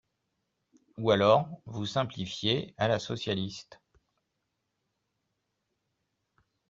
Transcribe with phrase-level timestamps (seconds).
[0.97, 3.79] Ou alors, vous simplifiez à la socialiste